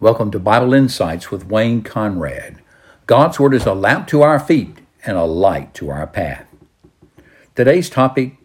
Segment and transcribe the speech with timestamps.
[0.00, 2.62] Welcome to Bible Insights with Wayne Conrad.
[3.04, 6.46] God's Word is a lamp to our feet and a light to our path.
[7.54, 8.38] Today's topic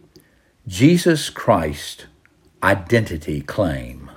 [0.67, 2.07] Jesus Christ
[2.61, 4.11] Identity Claim.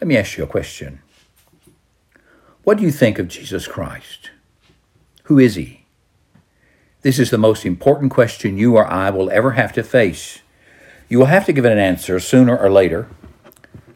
[0.00, 1.00] Let me ask you a question.
[2.62, 4.30] What do you think of Jesus Christ?
[5.24, 5.86] Who is He?
[7.02, 10.38] This is the most important question you or I will ever have to face.
[11.08, 13.08] You will have to give it an answer sooner or later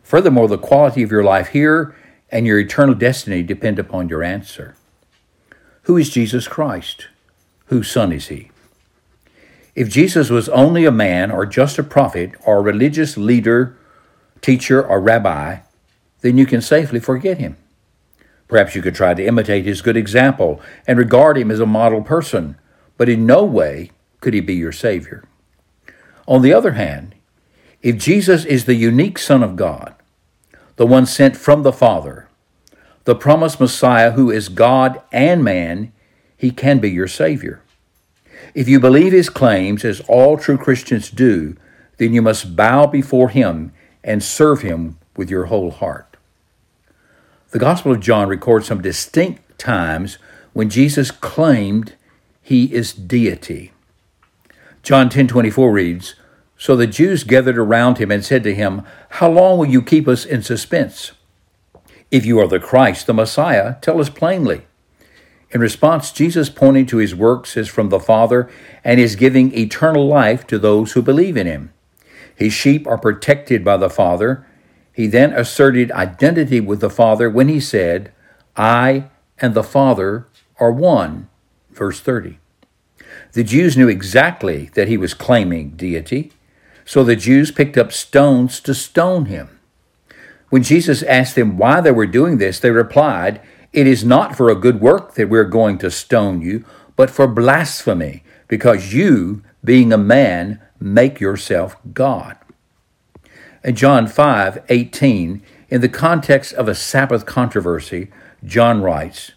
[0.08, 1.94] Furthermore, the quality of your life here
[2.30, 4.74] and your eternal destiny depend upon your answer.
[5.82, 7.08] Who is Jesus Christ?
[7.66, 8.50] Whose son is he?
[9.74, 13.76] If Jesus was only a man or just a prophet or a religious leader,
[14.40, 15.58] teacher, or rabbi,
[16.22, 17.58] then you can safely forget him.
[18.48, 22.00] Perhaps you could try to imitate his good example and regard him as a model
[22.00, 22.56] person,
[22.96, 23.90] but in no way
[24.22, 25.22] could he be your Savior.
[26.26, 27.14] On the other hand,
[27.82, 29.94] if Jesus is the unique Son of God,
[30.78, 32.28] the one sent from the Father,
[33.02, 35.92] the promised Messiah who is God and man,
[36.36, 37.60] he can be your Savior.
[38.54, 41.56] If you believe his claims, as all true Christians do,
[41.96, 43.72] then you must bow before him
[44.04, 46.16] and serve him with your whole heart.
[47.50, 50.18] The Gospel of John records some distinct times
[50.52, 51.94] when Jesus claimed
[52.40, 53.72] he is deity.
[54.84, 56.14] John 10:24 reads,
[56.58, 60.08] so the Jews gathered around him and said to him, How long will you keep
[60.08, 61.12] us in suspense?
[62.10, 64.62] If you are the Christ, the Messiah, tell us plainly.
[65.50, 68.50] In response, Jesus, pointing to his works as from the Father
[68.82, 71.72] and is giving eternal life to those who believe in him.
[72.34, 74.44] His sheep are protected by the Father.
[74.92, 78.12] He then asserted identity with the Father when he said,
[78.56, 79.04] I
[79.38, 80.26] and the Father
[80.58, 81.28] are one.
[81.70, 82.38] Verse 30.
[83.32, 86.32] The Jews knew exactly that he was claiming deity.
[86.88, 89.60] So the Jews picked up stones to stone him.
[90.48, 93.42] When Jesus asked them why they were doing this, they replied,
[93.74, 96.64] It is not for a good work that we're going to stone you,
[96.96, 102.38] but for blasphemy, because you, being a man, make yourself God.
[103.62, 108.10] In John 5 18, in the context of a Sabbath controversy,
[108.42, 109.32] John writes,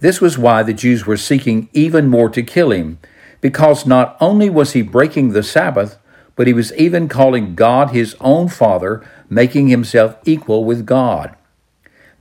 [0.00, 2.98] This was why the Jews were seeking even more to kill him,
[3.40, 5.96] because not only was he breaking the Sabbath,
[6.36, 11.36] but he was even calling God his own Father, making himself equal with God.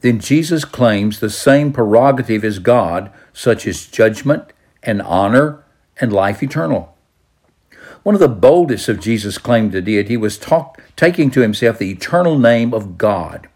[0.01, 4.51] Then Jesus claims the same prerogative as God, such as judgment
[4.83, 5.63] and honor
[5.99, 6.95] and life eternal.
[8.03, 11.89] One of the boldest of Jesus' claim to deity was talk, taking to himself the
[11.89, 13.47] eternal name of God.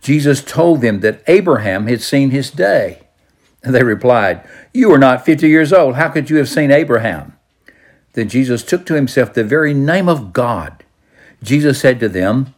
[0.00, 3.00] Jesus told them that Abraham had seen his day.
[3.62, 5.96] They replied, You are not 50 years old.
[5.96, 7.35] How could you have seen Abraham?
[8.16, 10.84] Then Jesus took to himself the very name of God.
[11.42, 12.54] Jesus said to them,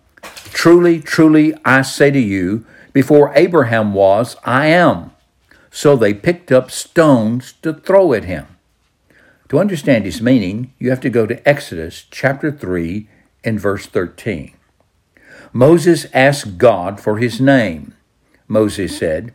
[0.53, 5.11] Truly, truly, I say to you, before Abraham was, I am.
[5.73, 8.47] So they picked up stones to throw at him.
[9.49, 13.09] To understand his meaning, you have to go to Exodus chapter 3
[13.43, 14.55] and verse 13.
[15.53, 17.95] Moses asked God for his name.
[18.47, 19.35] Moses said,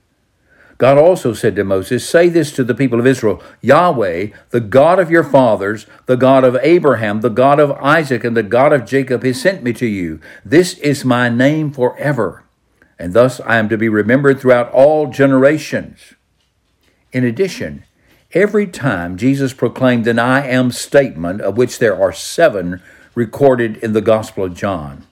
[0.81, 4.97] God also said to Moses, Say this to the people of Israel Yahweh, the God
[4.97, 8.87] of your fathers, the God of Abraham, the God of Isaac, and the God of
[8.87, 10.19] Jacob, has sent me to you.
[10.43, 12.45] This is my name forever,
[12.97, 16.15] and thus I am to be remembered throughout all generations.
[17.11, 17.83] In addition,
[18.33, 22.81] every time Jesus proclaimed an I am statement, of which there are seven
[23.13, 25.05] recorded in the Gospel of John,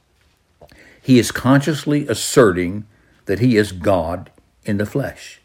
[1.00, 2.88] he is consciously asserting
[3.26, 4.32] that he is God
[4.66, 5.40] in the flesh.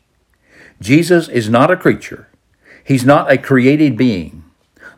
[0.85, 2.29] Jesus is not a creature,
[2.85, 4.45] he's not a created being,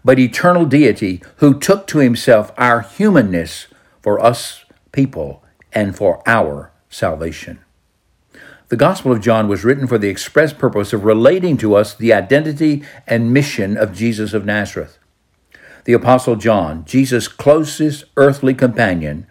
[0.04, 3.69] but eternal deity who took to himself our humanness
[4.02, 7.61] for us people and for our salvation.
[8.69, 12.12] The Gospel of John was written for the express purpose of relating to us the
[12.12, 14.99] identity and mission of Jesus of Nazareth.
[15.84, 19.28] The Apostle John, Jesus' closest earthly companion,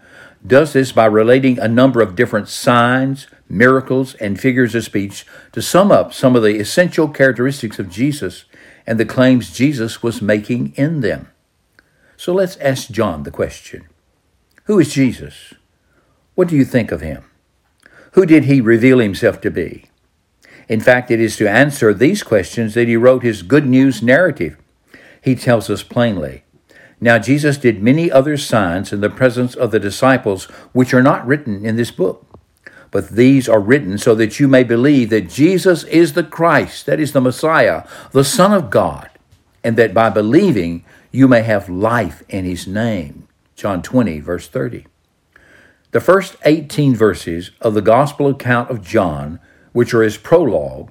[0.48, 5.62] does this by relating a number of different signs, miracles, and figures of speech to
[5.62, 8.46] sum up some of the essential characteristics of Jesus
[8.88, 11.30] and the claims Jesus was making in them.
[12.18, 13.88] So let's ask John the question
[14.66, 15.54] Who is Jesus?
[16.36, 17.24] What do you think of him?
[18.14, 19.86] Who did he reveal himself to be?
[20.68, 24.58] In fact, it is to answer these questions that he wrote his good news narrative.
[25.22, 26.44] He tells us plainly
[27.00, 31.26] Now Jesus did many other signs in the presence of the disciples, which are not
[31.26, 32.35] written in this book.
[32.96, 36.98] But these are written so that you may believe that Jesus is the Christ, that
[36.98, 37.84] is the Messiah,
[38.14, 39.10] the Son of God,
[39.66, 43.28] and that by believing you may have life in his name.
[43.58, 44.88] John 20, verse 30.
[45.92, 49.42] The first 18 verses of the Gospel account of John,
[49.74, 50.90] which are his prologue,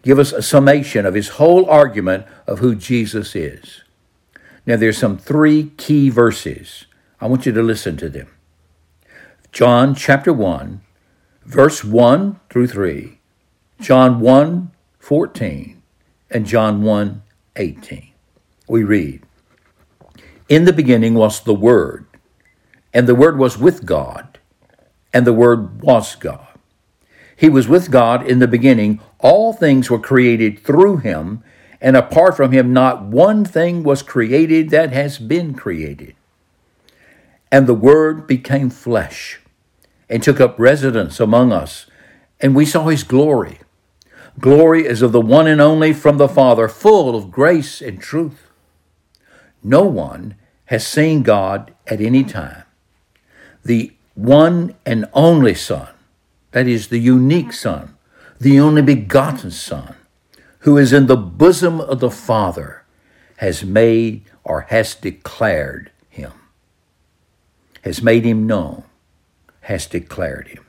[0.00, 3.82] give us a summation of his whole argument of who Jesus is.
[4.64, 6.86] Now, there's some three key verses.
[7.20, 8.28] I want you to listen to them.
[9.52, 10.80] John chapter 1,
[11.44, 13.18] verse 1 through 3,
[13.80, 15.82] John 1, 14,
[16.30, 17.22] and John 1,
[17.56, 18.10] 18.
[18.68, 19.22] We read,
[20.48, 22.06] In the beginning was the Word,
[22.92, 24.38] and the Word was with God,
[25.12, 26.48] and the Word was God.
[27.36, 29.00] He was with God in the beginning.
[29.18, 31.42] All things were created through him,
[31.80, 36.14] and apart from him, not one thing was created that has been created.
[37.52, 39.40] And the Word became flesh
[40.08, 41.86] and took up residence among us,
[42.40, 43.60] and we saw his glory.
[44.38, 48.48] Glory is of the one and only from the Father, full of grace and truth.
[49.62, 50.34] No one
[50.66, 52.64] has seen God at any time.
[53.64, 55.88] The one and only Son,
[56.50, 57.96] that is, the unique Son,
[58.40, 59.94] the only begotten Son,
[60.60, 62.84] who is in the bosom of the Father,
[63.38, 66.32] has made or has declared him,
[67.82, 68.84] has made him known,
[69.64, 70.64] has declared him.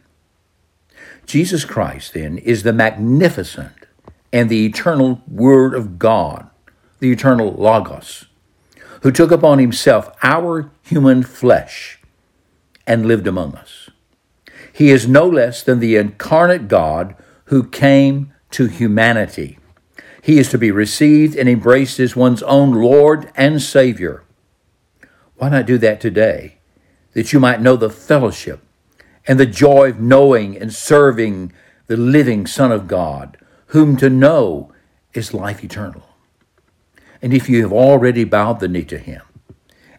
[1.26, 3.74] Jesus Christ, then, is the magnificent
[4.32, 6.50] and the eternal Word of God,
[7.00, 8.26] the eternal Logos,
[9.02, 12.00] who took upon himself our human flesh
[12.88, 13.90] and lived among us.
[14.72, 17.16] He is no less than the incarnate God
[17.46, 19.58] who came to humanity.
[20.22, 24.24] He is to be received and embraced as one's own Lord and Savior.
[25.38, 26.58] Why not do that today?
[27.14, 28.62] That you might know the fellowship
[29.28, 31.52] and the joy of knowing and serving
[31.88, 33.38] the living Son of God,
[33.68, 34.72] whom to know
[35.14, 36.04] is life eternal.
[37.22, 39.22] And if you have already bowed the knee to Him,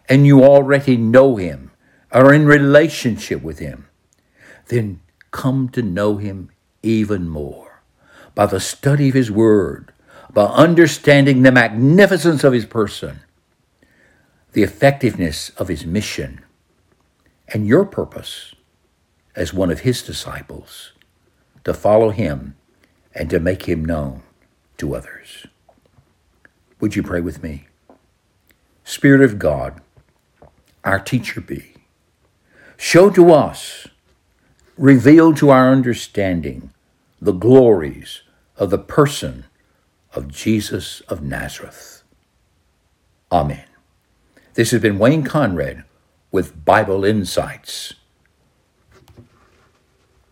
[0.07, 1.71] and you already know Him,
[2.11, 3.87] are in relationship with Him,
[4.67, 5.01] then
[5.31, 6.49] come to know Him
[6.81, 7.81] even more
[8.33, 9.91] by the study of His Word,
[10.31, 13.21] by understanding the magnificence of His person,
[14.53, 16.43] the effectiveness of His mission,
[17.49, 18.53] and your purpose
[19.37, 20.91] as one of His disciples
[21.63, 22.55] to follow Him
[23.13, 24.23] and to make Him known
[24.77, 25.45] to others.
[26.79, 27.67] Would you pray with me?
[28.83, 29.79] Spirit of God,
[30.83, 31.75] our teacher be,
[32.77, 33.87] show to us
[34.77, 36.71] reveal to our understanding
[37.21, 38.21] the glories
[38.57, 39.45] of the person
[40.13, 42.03] of Jesus of Nazareth.
[43.31, 43.65] Amen.
[44.53, 45.83] This has been Wayne Conrad
[46.31, 47.93] with Bible Insights.